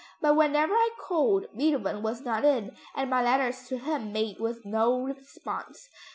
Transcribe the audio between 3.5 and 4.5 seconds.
to him met